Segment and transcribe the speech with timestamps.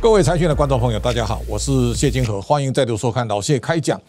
[0.00, 4.00] 各位财讯的观众朋友，大家好，我是谢金河，欢迎再度收看老谢开讲。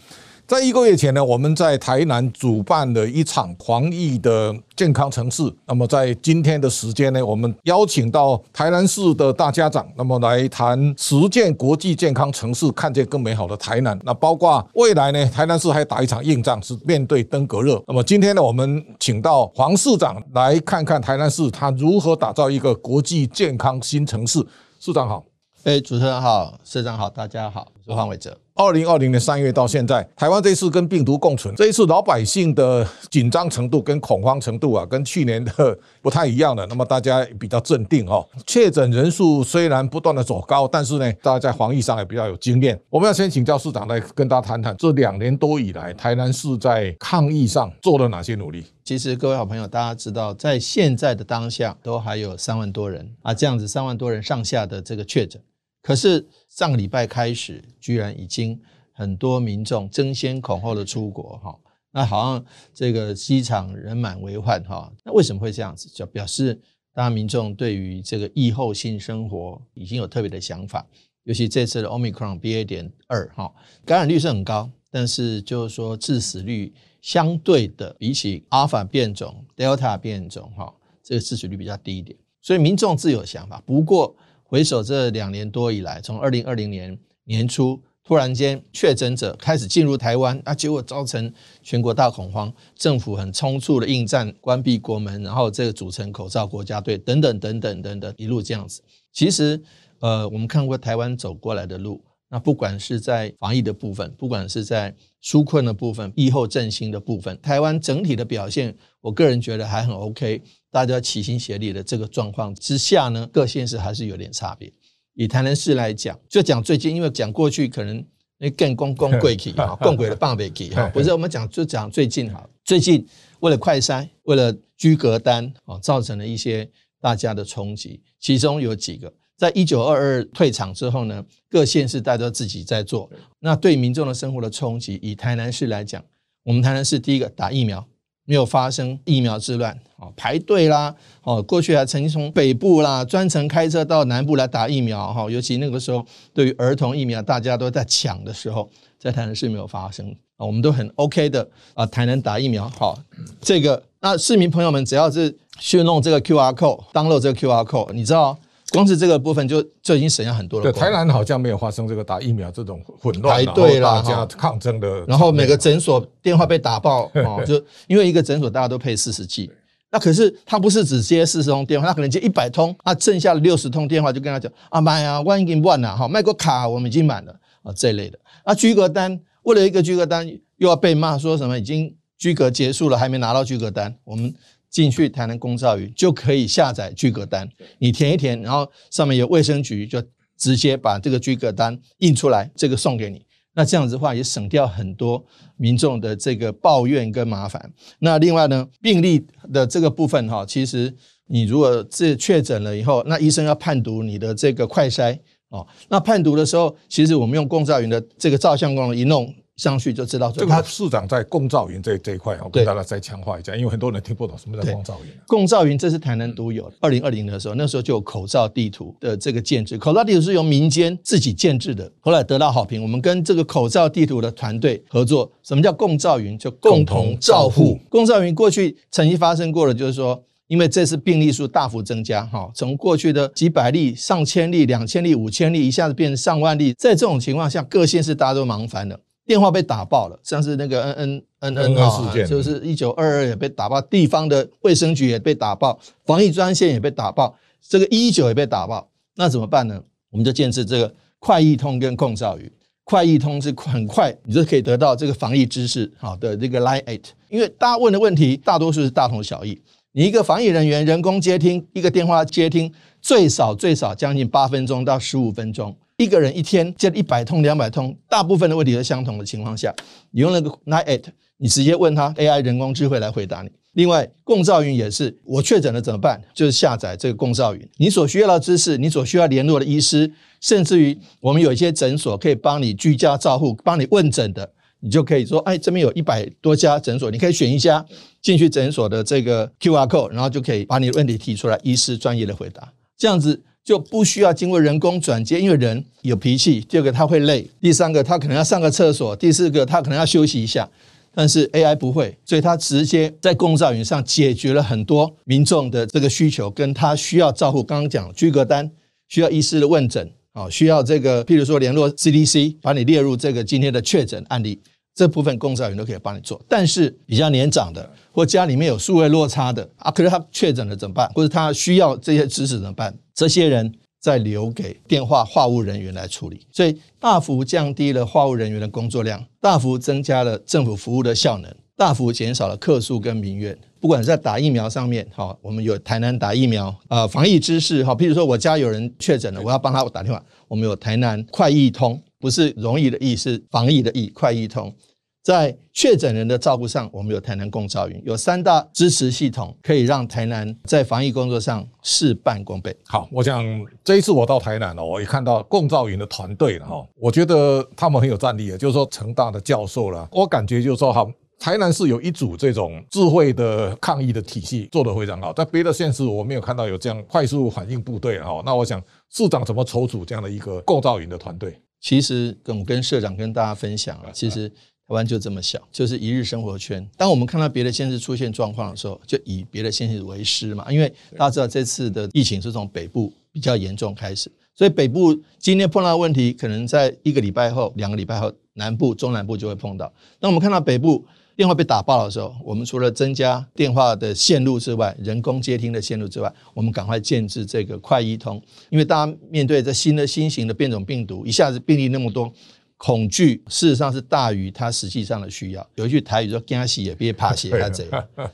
[0.46, 5.42] 在一个月前呢，我们在台南主办了一场狂疫的健康城市。
[5.66, 14.00] 那么在今天的时间呢，我们邀请到台南市的大家长，那么来谈实践国际健康城市，看见更美好的台南。
[14.04, 17.82] 那包括未来呢，台南市还打一场硬仗，是面对登革热。
[17.88, 24.40] 那么今天呢，我们请到黄市长来看看台南市他如何打造一个国际健康新城市。
[24.80, 25.24] 市长好。
[25.66, 28.36] 哎，主持人好，社长好，大家好，我是黄伟哲。
[28.56, 36.66] 二零二零年三月到现在，台湾这次跟病毒共存，这一次老百姓的紧张程度跟恐慌程度啊，跟去年的不太一样了。
[36.68, 42.80] 那么大家比较镇定哦，确诊人数虽然不断的走高，但是呢，大家在防疫上也比较有经验。
[42.90, 48.66] 我们要先请教市长来跟大家谈谈，这两年多以来，台南市在抗疫上做了哪些努力？
[48.86, 55.42] 其实各位好朋友，大家知道，在现在的当下，都还有三万多人啊，这样子三万多人上下的这个确诊。
[55.82, 58.60] 可是上个礼拜开始，居然已经
[58.92, 61.58] 很多民众争先恐后的出国哈，
[61.92, 64.92] 那好像这个机场人满为患哈。
[65.06, 65.88] 那为什么会这样子？
[65.88, 66.54] 就表示
[66.94, 70.86] 大家民众对于这个疫后性生活已经有特别的想法。
[71.24, 72.66] 尤其这次的 Omicron BA.
[72.66, 73.50] 点二哈，
[73.86, 82.18] 感染率是很高，但是就是说致死率相对的比起 Alpha 变种、Delta 变种哈，这个致死率比较低一点。
[82.42, 84.14] 所以民众自有想法，不过。
[84.50, 98.82] 回首这两年多以来，从二零二零年年初突然间确诊者开始进入台湾，啊，结果造成全国大恐慌，政府很匆促的应战，关闭国门，然后这个组成口罩国家队，等等等等等等，一路这样子。
[99.14, 99.62] 其实，
[100.00, 110.42] 呃，我们看过台湾走过来的路，那不管是在防疫的部分，不管是在纾困的部分，疫后振兴的部分，台湾整体的表现，我个人觉得还很 OK。
[110.72, 114.72] 大家齐心协力的这个状况之下呢，各县市还是有点差别。
[115.16, 118.06] 以台南市来讲，就讲最近，因为讲过去可能
[118.38, 122.48] 那更公公贵气啊， 公贵的棒北气哈， 不是我们讲就讲最近哈。
[122.64, 123.04] 最近
[123.40, 126.70] 为了快筛，为了居隔单啊，造成了一些
[127.02, 128.00] 大家的冲击。
[128.20, 133.10] 其中有几个，在一九二二退场之后呢，各县市大家都自己在做。
[133.40, 136.04] 那对民众的生活的冲击，以台南市来讲，
[136.44, 137.84] 我们台南市第一个打疫苗。
[138.26, 150.08] 没有发生疫苗之乱，哦，排队啦，哦，过去还曾经从北部啦专程开车到南部来打疫苗，哈，尤其那个时候对于儿童疫苗大家都在抢的时候，在台南市没有发生，
[150.38, 153.00] 啊，我们都很 OK 的啊，台南打疫苗，好，
[153.42, 158.38] 这个那市民朋友们只要是去弄这个 QR code，download 这个 QR code，你知道。
[158.72, 160.72] 光是这个部分就就已经省下很多了。
[160.72, 165.06] 对，台南好像没有发生这个打疫苗这种混乱，排队啦，大家抗争的。
[165.06, 167.56] 然后每个诊所电话被打爆， 哦，就
[167.88, 169.52] 因为一个诊所大家都配四十 G，
[169.92, 178.20] 那可是他不是只接四十通电话，他可能接一百通，那剩下的六十通电话就跟他讲啊，妈呀，万一万了哈，卖个卡我们已经满了啊这一类的。
[178.46, 184.34] 那居格单为了一个居格单又要被骂说什么已经居格结束了还没拿到居格单，我们。
[184.70, 187.50] 进去台南公造云就可以下载居隔单，
[187.80, 190.02] 你填一填，然后上面有卫生局，就
[190.38, 193.26] 直接把这个居隔单印出来，这个送给你。
[193.56, 195.26] 那这样子的话也省掉很多
[195.58, 197.74] 民众的这个抱怨跟麻烦。
[198.00, 200.96] 那另外呢，病例的这个部分哈，其实
[201.28, 205.18] 你如果这确诊了以后，那医生要判读你的这个快筛
[205.50, 205.68] 哦。
[205.90, 209.34] 那判读的时候，其实我们用公照云的这个照相功能一弄。
[209.60, 210.32] 上去就知道。
[210.32, 215.12] 这个市长在共造云这这一块，我跟大家再强化一下，因为很多人听不懂什么叫共造云。
[215.28, 222.82] 共造云这是台南独有，二零二零的时候，那时候就有口罩地图的这个建制，口罩地图是由民间自己建制的，后来得到好评。
[222.82, 226.30] 我们跟这个口罩地图的团队合作，什么叫共造云？
[226.40, 227.78] 就共同照护。
[227.90, 238.98] 共造云过去曾经发生过的，就是说，因为这次病例数大幅增加，哈，从过去的几百例、上千例、两千例、五千例，一下子变成上万例，在这种情况下，各县市大家都忙烦了。
[239.30, 249.80] 电话被打爆了，像是那个 N N N N 哈，就是一九二二也被打爆，地方的卫生局也被打爆，防疫专线也被打爆，这个一一九也被打爆，那怎么办呢？
[250.10, 252.52] 我们就建设这个快易通跟共照云。
[252.84, 259.62] 快易通是很快，你就可以得到这个防疫知识好的这个 Line Eight，因为大家问的问题大多数是大同小异，
[259.92, 265.78] 你一个防疫人员人工接听一个电话接听，最少最少将近八分钟到十五分钟。
[266.00, 269.76] 一个人一天接一百通、两百通，大部分的问题都相同的情况下，
[270.12, 271.04] 你用那个 Nine Eight，
[271.36, 273.50] 你直接问他 AI 人工智慧来回答你。
[273.74, 276.22] 另外，共照云也是，我确诊了怎么办？
[276.34, 280.10] 就是下载这个共照云，你所需要的知识，你所需要联络的医师，
[280.40, 284.50] 甚至于我们有一些诊所可以帮你居家照护、帮你问诊的，
[284.80, 287.86] 你就可以说，哎，这边有一百多家诊所，你可以选一家
[288.22, 293.44] 进去诊所的这个 QR code，然后就可以把你的问题提出来，医师专业的回答，这样子。
[293.70, 296.60] 就不需要经过人工转接，因为人有脾气。
[296.62, 300.68] 第二个他会累，第三个他可能要上个厕所，第四个他可能要休息一下。
[301.14, 307.62] 但是 AI 不会，所以它直接在共照云上解决了很多民众的这个需求，跟他需要照护。
[307.64, 308.72] 刚刚讲居隔单，
[309.08, 314.60] 需要医师的问诊，啊，需要这个，譬如说联络 CDC，把你列入这个今天的确诊案例，
[314.96, 316.42] 这部分公照云都可以帮你做。
[316.50, 321.08] 但是比较年长的，或家里面有数位落差的啊，可是他确诊了怎么办？
[321.14, 322.96] 或者他需要这些知识怎么办？
[323.20, 323.74] 这些人。
[324.02, 333.60] 再留给电话话务人员来处理，所以大幅降低了话务人员的工作量，大幅增加了政府服务的效能，大幅减少了客诉跟民怨。
[333.82, 344.74] 不管在打疫苗上面，哈，我们有台南打疫苗，呃，防疫知识，哈，譬如说我家有人确诊了，我要帮他打电话，我们有台南快易通，不是容易的易，是防疫的疫，快易通。
[345.22, 352.76] 在确诊人的照顾上，我们有台南共照云，有三大支持系统，可以让台南在防疫工作上事半功倍。
[352.88, 353.44] 好，我想
[353.84, 361.06] 这一次我到台南了，我也看到共照云的团队了哈，我觉得他们很有战力的，就是说成大的教授了，我感觉就是说哈，
[361.38, 368.42] 台南是有一组这种智慧的抗疫的体系做得非常好，在别的县市我没有看到有这样快速反应部队哈。
[368.46, 371.62] 那我想市长怎么筹组这样的一个共照云的团队？
[371.82, 374.52] 其实跟我跟社长跟大家分享啊，其实。
[374.90, 376.84] 台湾就这么小，就是一日生活圈。
[376.98, 380.66] 当我们看到别的县市出现状况的时候，就以别的县市为师嘛。
[380.72, 389.94] 因为大家知道这次的疫情是从北部比较严重开始，所以北部今天碰到问题，可能在一个礼拜后、两个礼拜后，南部、中南部就会碰到。
[390.20, 391.06] 当我们看到北部
[391.36, 398.42] 电话被打爆的时候，我们除了增加电话的线路之外，人工接听的线路之外，我们赶快建置这个快医通，
[398.72, 402.34] 因为大家面对这新的新型的变种病毒，一下子病例那么多。
[402.80, 405.70] 恐惧事实上是大于他实际上的需要。
[405.76, 407.86] 有一句台语说：“惊死也别怕死， 他贼。”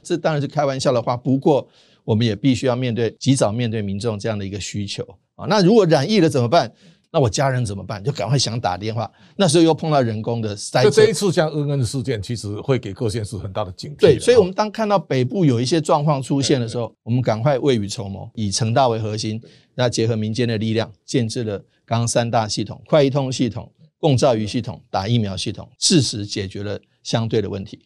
[0.04, 1.18] 这当然是开玩笑的话。
[1.18, 1.68] 不过，
[2.04, 5.04] 我们也必须要面对，及早面对民众这样的一个需求
[5.36, 5.48] 啊。
[5.50, 6.72] 那如果染疫了怎么办？
[7.12, 8.04] 那我家人怎么办？
[8.04, 9.10] 就赶快想打电话。
[9.36, 10.92] 那时候又碰到人工的塞车。
[10.92, 14.02] 这一次像恩恩的事件，其实会给各县市很大的警惕。
[14.02, 19.42] 对，所以我们当看到北部有一些状况出现的时候，我们赶快未雨绸缪，以成大为核心，
[19.74, 23.72] 那结合民间的力量，建置了刚刚三大系统：快易通系统。
[24.06, 27.80] 共照云系统、打疫苗系统，适时解决了相对的问题。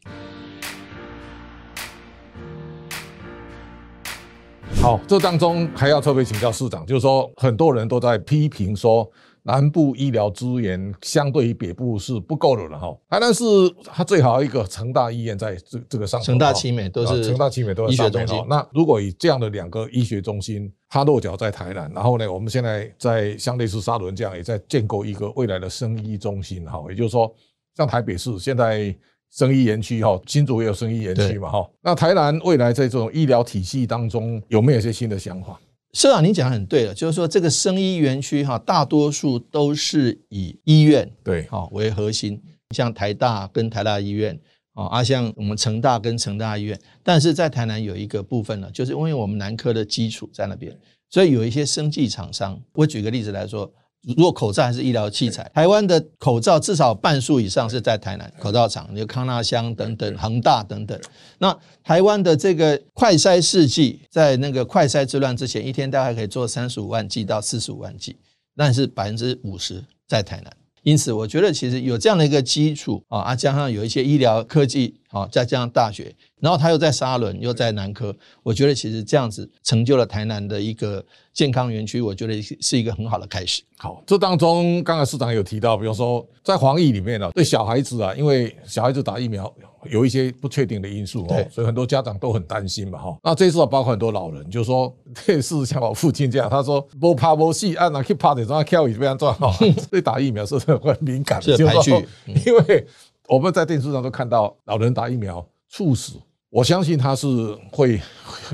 [4.82, 9.10] 好，这当中还要特别请教市长，就是说很多人都在批评说。
[9.44, 13.44] 南部医疗资源相对于北部是不够的了哈，台南是
[13.86, 18.38] 它最好一个成大医院在这这个上，成大奇美都是成大奇美都是医学中心。
[18.50, 27.32] 那如果以这样的两个医学中心，它落脚在台南，然后呢，我们现在在像类似沙仑这样，也在建构一个未来的生医中心哈，也就是说，
[27.76, 28.94] 像台北市现在
[29.32, 35.60] 生医园区哈，新竹也有生医园区嘛哈，那台南未来在这种医疗体系当中有没有一些新的想法？
[35.94, 42.42] 社长，您讲的很对了，就是说这个生医园区哈，大多数都是以医院对哈为核心，
[42.76, 44.40] 像台大跟台大医院
[44.88, 50.76] 啊，像我们成大跟成大医院，但是在台南有一个部分呢，就是因为我们南科的基础在那边，
[51.10, 53.72] 所以有一些生技厂商，我举个例子来说。
[54.04, 60.98] 如果口罩还是医疗器材，台湾的口罩至少半数以上是在台南口罩厂，有康纳香等等、恒大等等。
[61.40, 68.16] 那台湾的这个快筛试剂，在那个快筛之乱之前，一天大概可以做三十五万剂到四十五万剂，
[68.56, 70.59] 但是百分之五十在台南。
[70.84, 83.62] 因此，我觉得其实有这样的一个基础啊，啊，加上有一些医疗科技，啊，再加上大学，然后他又在沙伦，又在南科，我觉得其实这样子成就了台南的一个健康园区，我觉得是一个很好的开始。
[83.78, 89.54] 好，这当中刚才市长有提到，比如说在防疫里面呢，对小孩子啊，因为小孩子打疫苗
[89.86, 93.18] 有一些不确定的因素哦，所以很多家长都很担心嘛哈。
[93.24, 94.94] 那这次包括很多老人，就说
[95.28, 99.54] 类似像我父亲这样，他说不怕不细，按哪去怕的，怎样跳椅这样做哈。
[99.92, 102.02] 对打疫苗是很敏感的，就是说，
[102.46, 102.86] 因为
[103.28, 106.14] 我们在电视上都看到老人打疫苗猝死。
[106.52, 107.28] 我相信他是
[107.72, 108.02] 会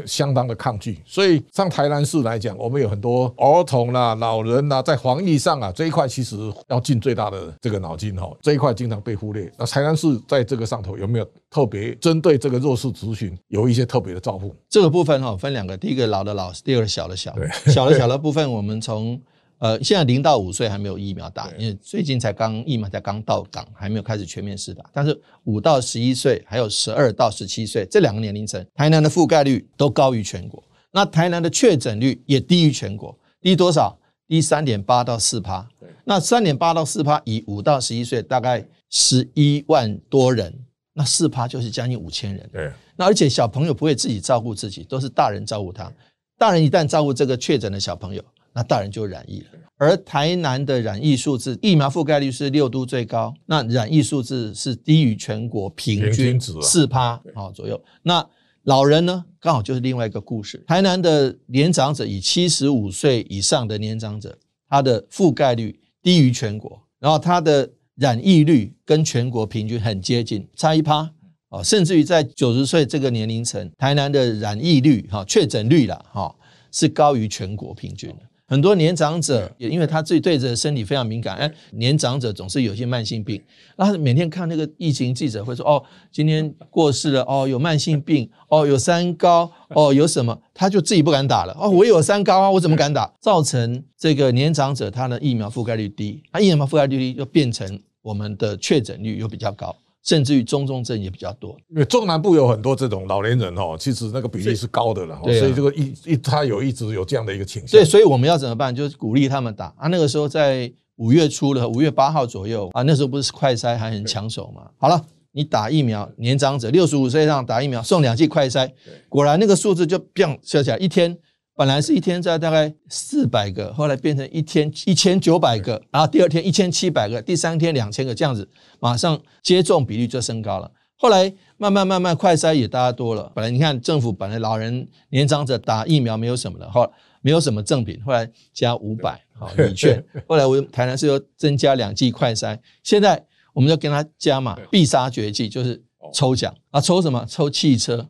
[0.06, 6.36] 相当的抗拒，所以像台南市来讲，我们有很多儿童啦、老人啦，在防疫上啊这一块其实
[6.68, 9.50] 要尽最大的这个脑筋哈，这一块经常被忽略。
[9.58, 14.54] 那台南市在这个上头有没有特别针对这个弱势族群有一些特别的照顾？
[14.70, 17.34] 这个部分哈分两个，第一个老的老，第二个小的小，
[17.68, 19.22] 小的小的部分我们从。
[19.66, 24.88] 呃，现在零到五岁还没有疫苗打，因为最近才刚疫苗才刚到港，还没有开始全面施打。
[24.94, 30.64] 但是五到十一岁，还有十二到十七岁这两个年龄层，台南的覆盖率都高于全国。
[30.92, 33.98] 那台南的确诊率也低于全国，低多少？
[34.28, 35.68] 低三点八到四趴。
[36.04, 40.54] 那三点八到四趴，以五到十一岁大概十一万多人，
[40.94, 42.48] 那四趴就是将近五千人。
[42.54, 42.72] 对。
[42.96, 45.92] 那而且小朋友不会自己照顾自己，都是大人照顾他。
[46.38, 48.24] 大人一旦照顾这个确诊的小朋友。
[48.56, 49.48] 那大人就染疫了。
[49.78, 57.80] 而台南的染疫数字，疫苗覆盖率是六都最高，那染疫数字是低于全国平均值四趴啊左右。
[58.02, 58.26] 那
[58.64, 60.64] 老人呢，刚好就是另外一个故事。
[60.66, 64.38] 台南的年长者，以七十五岁以上的年长者，
[64.70, 71.12] 他的覆盖率低于全国，然后他的染疫率跟全国平均很接近，差一趴
[71.50, 71.62] 啊。
[71.62, 76.34] 甚至于在九十岁这个年龄层，台南的染疫率哈确诊率了哈
[76.72, 78.22] 是高于全国平均的。
[78.48, 83.42] 很多年长者也因为他自己对着身体非常敏感，哎，年长者总是有些慢性病，
[83.76, 93.12] 然后每天看那个疫情记者会说哦，今天过世了哦，有慢性病 哦，有三高哦，有什么，他就自己不敢打了哦，我有三高啊，我怎么敢打？
[93.20, 99.76] 造成这个年长者他的疫苗覆盖率低，他疫苗覆盖率低就变成我们的确诊率又比较高。
[100.06, 107.72] 甚至于中重症也比较多，因为中南部有很多这种老年人哦，其实那个比例是高的了，所以这个一一他有一直有这样的一个倾向。
[107.72, 108.74] 对，所以我们要怎么办？
[108.74, 109.88] 就是鼓励他们打啊。
[109.88, 114.70] 那个时候在五月初了，五月八号左右啊，那时候不是快筛还很抢手嘛？
[114.78, 118.70] 好了，你打疫苗，年长者六十五岁以上打疫苗送两剂快筛，
[119.10, 121.18] 果然那个数字就变小起来，一天。
[121.58, 128.46] 本来是一天在大概四百个，后来变成一天一千九百个，然后第二天一千七百个，第三天两千个，这样子
[128.82, 130.70] 马上接种比率就升高了。
[130.98, 133.32] 后来慢慢慢慢快筛也大家多了。
[133.34, 140.04] 本来你看政府本来老人年长者打疫苗没有什么的，后没有什么赠品，后来加五百好礼券。
[140.28, 145.85] 后来我台南市又增加两剂快筛，现在我们就跟他加嘛，必杀绝技就是。
[146.14, 147.26] 抽奖啊，抽什么？
[147.28, 148.06] 抽汽车，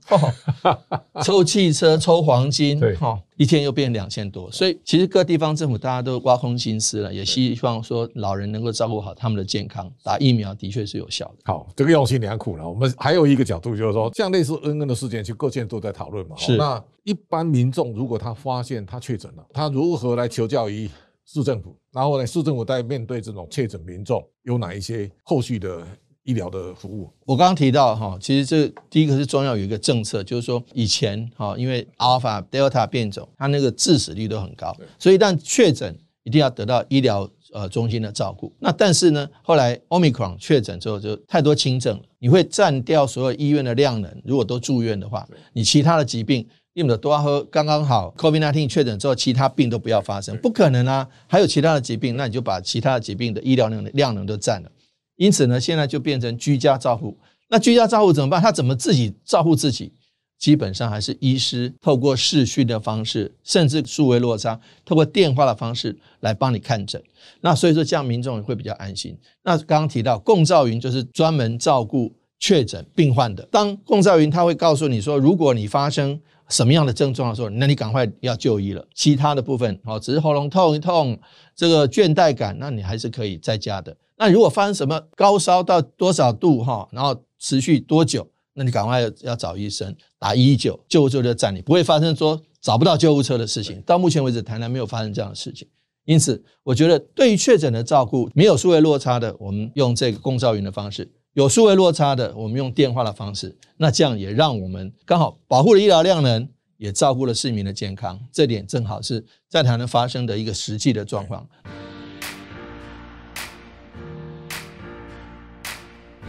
[1.23, 2.97] 抽汽车，抽黄金，对，
[3.37, 4.51] 一天又变两千多。
[4.51, 11.35] 所以其实各地方政府大家都挖空心思了，也希望说老人能够照顾好他们的健康，打疫苗的确是有效的。
[11.45, 12.67] 好，这个用心良苦了。
[12.67, 16.35] 我们还有一个角度就是说，像类似恩恩的事件，其实各界都在讨论嘛。
[16.37, 16.57] 是。
[16.57, 20.89] 那一般民众如果他发现他确诊了，他如何来求教于
[21.25, 21.75] 市政府？
[21.91, 25.85] 然后呢，市政府在面对这种确诊民众，有哪一些后续的？
[26.25, 38.51] 医疗的服务，我刚刚提到哈，其实这第一个是中药有一个政策，就是说以前哈，因为 Alpha、Delta 变种，它那个致死率都很高，所以一旦确诊一定要得到医疗呃中心的照顾。
[38.59, 44.21] 那但是呢，后来 Omicron 确诊之后就太多轻症了，你会占掉所有医院的量能。
[44.25, 48.11] 如果都住院的话，你其他的疾病，你们都要喝刚刚好。
[48.17, 51.07] COVID-19 确诊之后，其他病都不要发生，不可能啊！
[51.27, 54.71] 还有其他的疾病，那你就把其他的疾病的医疗量能量能都占了。
[55.15, 57.17] 因此呢，现在就变成居家照护。
[57.49, 58.41] 那居家照护怎么办？
[58.41, 59.93] 他怎么自己照护自己？
[60.37, 67.01] 基本上还是医师透过视讯的方式，甚至数位落差，透过电话的方式来帮你看诊。
[67.39, 69.17] 那所以说，这样民众会比较安心。
[69.43, 73.47] 那刚刚提到共照云，就是专门照顾确诊病患的。
[73.49, 76.19] 当共照云，他会告诉你说，如果你发生
[76.49, 78.85] 什么样的症状的时候，那你赶快要就医了。
[78.93, 81.17] 其他的部分，哦，只是喉咙痛一痛，
[81.55, 83.95] 这个倦怠感，那你还是可以在家的。
[84.17, 93.81] 那如果发生什么高烧到多少度哈，然后持续多久，那你赶快要找医生打一一九，救护车就在你，不会发生说找不到救护车的事情。
[93.81, 95.67] 到目前为止，台南没有发生这样的事情。
[96.05, 101.03] 因此，我觉得对于确诊的照顾，没有数位落差的，我们用这个共照云的方式；
[101.33, 103.57] 有数位落差的，我们用电话的方式。
[103.77, 108.19] 那这样也让我们刚好保护了医疗量能，也照顾了市民的健康。
[108.31, 111.45] 这点正好是在台南发生的一个实际的状况。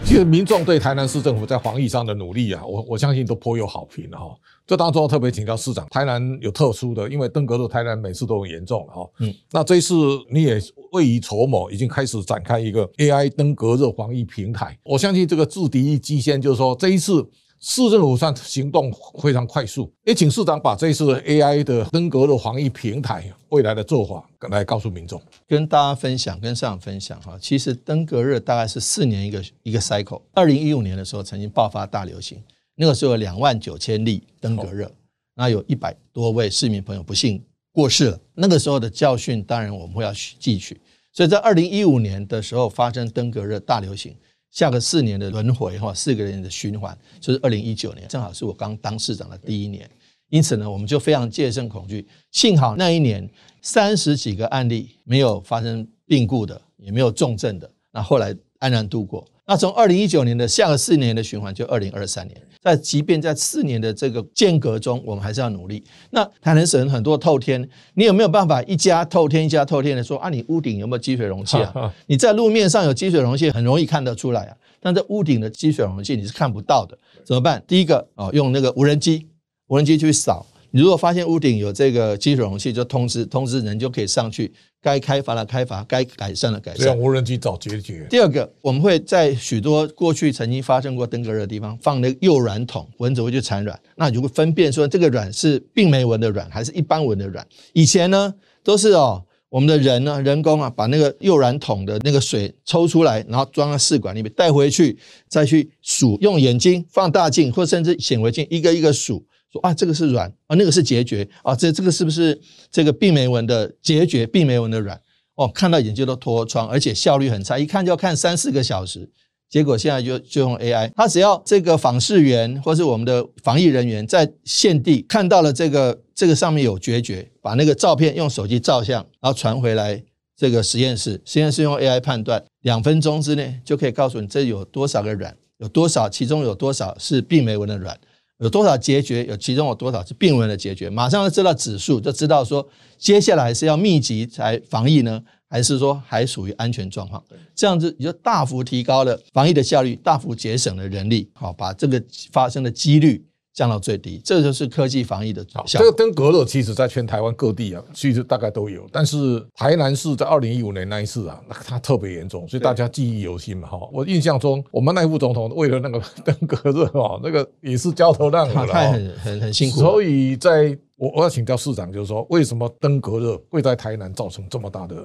[0.07, 4.33] 其实民众对台南市政府在防疫上的努力啊，我我相信都颇有好评的哈。
[4.65, 9.05] 这当中特别请教市长，台南有特殊的，因为登革热台南每次都很严重哈。
[9.19, 9.95] 嗯，那这一次
[10.31, 14.79] 你也未雨绸缪，已经开始展开一个 AI 登革热防疫平台。
[14.85, 17.29] 我相信这个制敌一机先，就是说这一次。
[17.59, 27.39] 市政府上行动非常快速，也请市长把这一次 AI 的登革热防疫平台未来的做法来告诉民众，跟大家分享，跟市长分享哈。
[27.41, 30.21] 其实登革热大概是四年一个一个 cycle。
[30.35, 32.43] 二零一五年的时候曾经爆发大流行，
[32.75, 34.91] 那个时候有两万九千例登革热，
[35.35, 38.21] 那有一百多位市民朋友不幸过世了。
[38.35, 40.79] 那个时候的教训，当然我们会要汲取。
[41.11, 44.15] 所以在二零一五年的时候发生登革热大流行。
[44.57, 49.87] 下个四年的轮回哈，四个人的循环，就是二零一九年，正好是我刚当市长的第一年，
[50.31, 52.09] 因此呢，我们就非常戒慎恐惧。
[52.33, 53.29] 幸好那一年
[53.61, 59.29] 三十几个案例没有发生病故的，也没有重症的，那后来安然度过。
[59.49, 65.85] 那从二零一九年的下个四年的循环，就二零二三年，在即便在四年的这个间隔中，我们还是要努力。
[66.11, 70.29] 那台南省很多透天，你有没有办法一家透天一家透天的说啊？
[70.31, 71.95] 你屋顶有没有积水容器啊？
[72.07, 74.57] 你在路面上有积水容器，很容易看得出来啊。
[74.81, 77.63] 但在屋顶的积水容器你是看不到的，怎么办？
[77.69, 79.29] 第一个哦，用那个无人机，
[79.69, 80.45] 无人机去扫。
[80.77, 84.53] 你如果发现屋顶有这个积水容器，就通知通知人就可以上去，
[84.83, 86.89] 该开发的开发，该改善的改善。
[86.89, 88.07] 让无人机找解决。
[88.11, 93.81] 第二个，我们会在许多过去曾经发生过登革热的地方放那个幼卵桶，蚊子会去产卵。
[93.97, 99.25] 那如果分辨说这个卵是病媒蚊的卵还是一般蚊的卵，以前呢都是哦。
[99.49, 109.25] 我们的人呢，人工啊，把那个诱卵桶的那个水抽出来，然后装在试管里面，带回去再去数，用眼睛放大镜或甚至显微镜一个一个数，
[109.57, 112.39] 说啊，这个是卵啊，那个是孑孓啊，这这个是不是
[112.71, 114.27] 这个病媒蚊的孑孓？
[114.27, 115.01] 病媒蚊的卵
[115.37, 119.11] 哦，看到眼睛都脱窗，而且效率很差，一看就要看三四个小时。
[119.49, 130.03] 结果现在就就用 AI，他只要这个访视员或是我们的防疫人员在现地看到了这个这个上面有孑孓，把那个照片用手机照相，然后传回来
[130.37, 137.97] 这个实验室，实验室用 AI 判断，两分钟之内就可以告诉你这有多少个卵，有多少其中有多少是病媒蚊的卵，
[138.39, 145.23] 有多少结局，有其中有多少是病人的结局，马上就知道指数，就知道说接下来是要密集才防疫呢。
[145.49, 147.23] 还是说还属于安全状况，
[147.55, 152.03] 这样子你就大幅提高了防疫的效率，大幅节省了人力，好把这个
[152.33, 153.25] 发生的几率
[153.57, 155.65] 降到最低，这就是科技防疫的效果。
[155.67, 163.67] 这个登革热其实在全台湾各地啊，其实大概都有，但是台南市在二零一五年那一次啊，那它特别严重，所以大家记忆犹新嘛。
[163.67, 169.81] 哈，我印象中我们赖副总统为了那个 登革热啊，那个也是焦头烂额了，很很很辛苦。
[169.81, 174.97] 所以在我我要请教市长，就是说为什么登革热会在台南造成这么大的？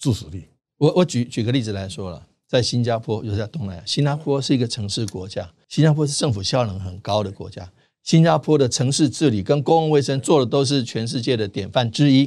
[0.00, 0.48] 致死率，
[0.78, 7.68] 我我举举个例子来说了，在新加坡，又在东南亚，新加坡是一个城市国家，新加坡是政府效能很高的国家，
[8.08, 12.26] 新加坡的城市治理跟公共卫生做的都是全世界的典范之一。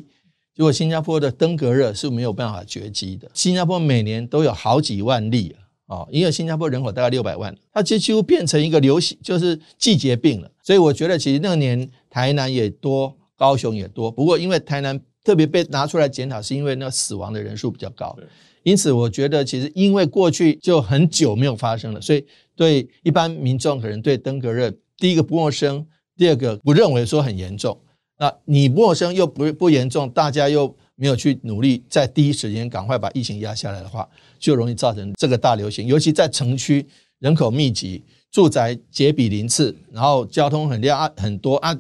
[0.54, 5.56] 结果新加坡的登革热是没有办法绝迹的，新加坡每年都有好几万例
[5.88, 10.52] 啊，哦因为新加坡人口大概六百万，它几乎变成一个流行，就是季节病了。
[10.62, 15.02] 所以我觉得其实那年台南也多，高雄也多，不过因为台南。
[15.24, 18.17] 特别被拿出来检讨，是因为那死亡的人数比较高，
[18.63, 25.84] 因此我觉得其实因为过去就很久没有发生了，所以对一般民众可能对登革热第一个不陌生，
[26.16, 27.76] 第二个不认为说很严重。
[28.20, 35.88] 那你陌生又不不严重，大家又没有去努力在第一时间赶快把疫情压下来的话，就容易造成这个大流行。
[35.88, 36.86] 尤其在城区
[37.18, 41.76] 人口密集、住宅结比邻次，然后交通很亮很多啊，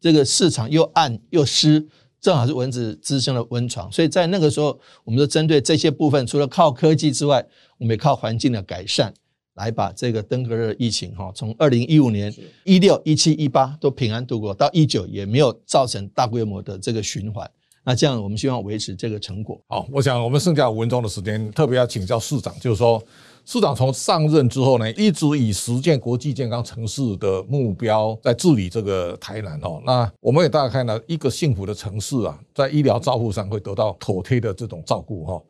[0.00, 1.86] 这个市场又暗又湿。
[2.22, 7.44] 正好是蚊子滋生的温床，所以在那个时候，我们就针对这些部分，除了靠科技之外，
[7.78, 9.12] 我们也靠环境的改善，
[9.54, 12.34] 来把这个登革热疫情哈，从二零一五年
[12.64, 17.50] 一六一七一八都平安度过，到一九也没有造成大规模的这个循环。
[17.84, 19.60] 那这样，我们希望维持这个成果。
[19.66, 23.02] 好，我想我们剩下五分钟的时间，特别要请教市长，就是说。
[23.44, 29.82] 市长从上任之后呢，一直以实践国际健康城市的目标在治理这个台南哦。
[29.84, 35.42] 那我们也大概看到一个幸福的城市啊，在医疗照护上会得到妥帖的这种照顾哈。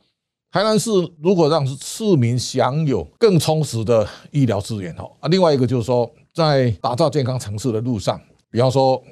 [0.52, 9.02] 台南市如果让市民享有更充实的医疗资源哈啊，另外一个就是说，在打造健康城市的路上，比方说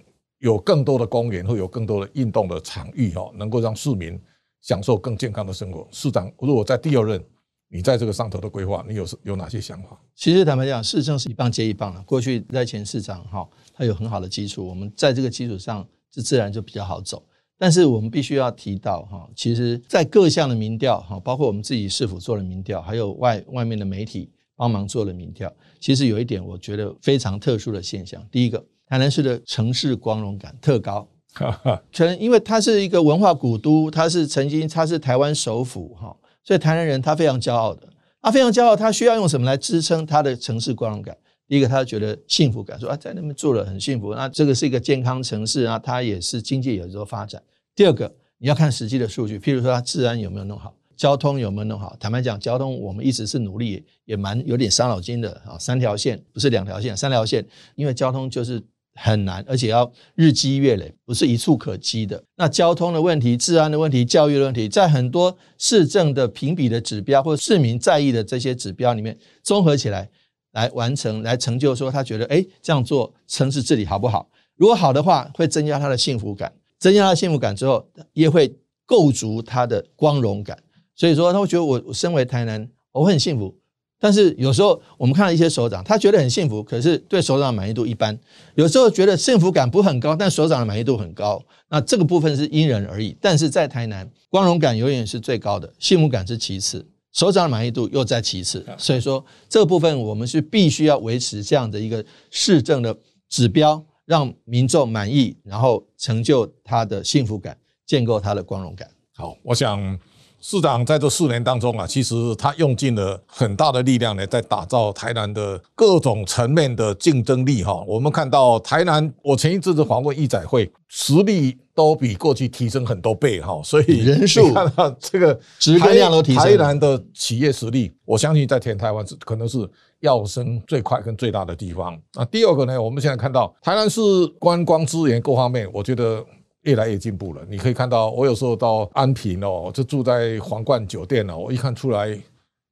[0.40, 4.20] 有更多的公园，会有更多的运动的场域哈，能够让市民
[4.61, 5.88] 享受更健康的生活。
[5.90, 7.24] 市长如果在第二任，
[7.70, 9.98] 你在这个上头的规划，你有有哪些想法？
[10.14, 12.03] 其实坦白讲，市政是一棒接一棒了。
[12.03, 17.22] 过去在前市长哈，他有很好的基础，我们在这个基础上，就自然就比较好走。
[17.62, 28.27] 但是我们必须要提到哈，其实，在各项的民调哈，包括我们自己市府做了民调，还有外外面的媒体帮忙做了民调，其实有一点我觉得非常特殊的现象。
[28.33, 31.07] 第一个，台南市的城市光荣感特高，
[31.92, 36.16] 全因为它是一个文化古都，它是曾经它是台湾首府哈。
[36.42, 37.87] 所以台南人他非常骄傲的，
[38.23, 41.14] 他非常骄傲，他需要用什么来支撑他的城市光荣感？
[41.56, 47.42] 一个，他觉得幸福感，说啊，在那边住了很幸福，那这个是一个健康城市啊，它也是经济有所发展。
[47.74, 51.96] 第二个，你要看实际的数据，譬如说它治安有没有弄好，交通有没有弄好。
[51.98, 58.62] 坦白讲，交通我们一直是努力，也蛮有点伤脑筋的啊，三条线不是两条线，三条线，因为交通就是。
[58.94, 62.22] 很难，而且要日积月累，不是一蹴可几的。
[62.36, 70.10] 那交通的问题、治安的问题、教育的问题，在很多市政的评比的指标或市民在意的这些指标里面，综合起来
[70.52, 74.28] 来完成、来成就，说他觉得，哎，这样做城市治理好不好？
[74.56, 80.58] 如果好的话，会增加他的幸福感，增加他的幸福感之后，也会构筑他的光荣感。
[80.94, 83.56] 所以说，他会觉得我我身为台南，我很幸福。
[84.02, 88.18] 但是有时候我们看到一些首长，他觉得很幸福，可是对首长的满意度一般。
[88.54, 91.42] 有时候觉得幸福感不很高，但首长的满意度很高。
[91.68, 93.14] 那这个部分是因人而异。
[93.20, 98.66] 但是在台南，光荣感永远是最高的，幸福感是其次，首长的满意度又在其次。
[98.77, 102.96] 所以说这个部分我们是必须要维持这样的一个市政的
[103.29, 108.90] 指标，让民众满意，然后成就他的幸福感，建构他的光荣感。
[109.14, 109.99] 好，我想。
[110.42, 117.85] 市长在这四年当中啊，其实他用尽了很大的力量呢，在打造台南的各种层面的竞争力哈。
[117.87, 123.61] 我们看到台南，我前一阵子访问义载会，实力都比过去提升很多倍哈。
[123.62, 126.42] 所以人数看到这个质跟量都提升。
[126.42, 129.68] 台南的企业实力，我相信在全台湾是可能是
[130.00, 132.00] 要升最快跟最大的地方。
[132.14, 134.00] 那，第二个呢，我们现在看到台南市
[134.38, 136.24] 观光资源各方面，我觉得。
[136.62, 137.42] 越来越进步了。
[137.49, 142.18] 你可以看到，我有时候到安平哦，就住在皇冠酒店哦，我一看出来，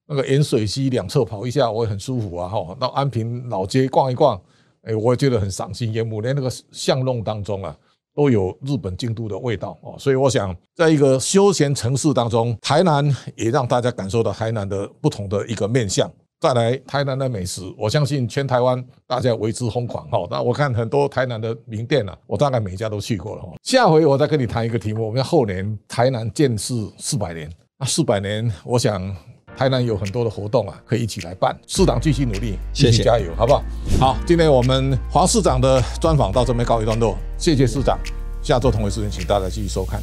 [0.07, 2.49] 那个盐水溪两侧跑一下，我也很舒服啊。
[2.49, 4.41] 哈，到安平老街逛一逛，
[4.83, 6.21] 哎，我也觉得很赏心悦目。
[6.21, 7.77] 连那个巷弄当中啊，
[8.15, 9.97] 都有日本京都的味道哦。
[9.99, 13.05] 所以我想，在一个休闲城市当中，台南
[13.37, 16.11] 也让大家感受到台南的不同的一个面相。
[16.41, 20.25] 再来台南的美食，我相信全台湾大家为之疯狂哈。
[20.31, 23.43] 那我看很多台南的名店啊，我大概每家都去过了。
[23.65, 29.13] 下回我再跟你谈一个题目，我们后年台南建市四百年，那四百年，我想
[29.57, 31.59] 台南有很多的活动啊，可以一起来办。
[31.67, 33.65] 市长继续努力，继续加油，好不好？
[33.99, 37.99] 好，今天我们黄市长的专访到这边告一段落，谢谢市长。
[38.41, 40.01] 下周同一时间，请大家继续收看。